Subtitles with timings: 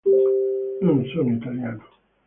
[0.81, 1.85] Non sono italiano.